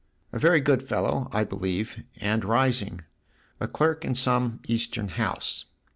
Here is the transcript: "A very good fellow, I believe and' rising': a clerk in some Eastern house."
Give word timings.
"A 0.33 0.39
very 0.39 0.59
good 0.61 0.81
fellow, 0.81 1.29
I 1.31 1.43
believe 1.43 2.03
and' 2.17 2.43
rising': 2.43 3.01
a 3.61 3.67
clerk 3.67 4.03
in 4.03 4.15
some 4.15 4.59
Eastern 4.67 5.09
house." 5.09 5.65